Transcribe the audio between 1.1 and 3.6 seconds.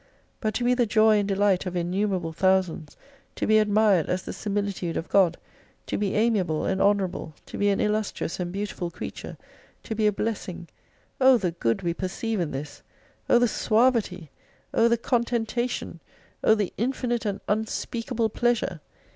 and delight of innumerable thousands, to be